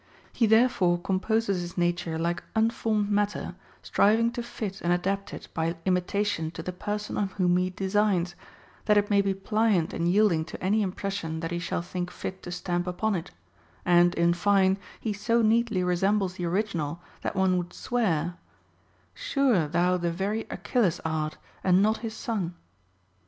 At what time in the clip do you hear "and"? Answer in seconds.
4.81-4.91, 9.93-10.07, 13.85-14.15, 21.63-21.83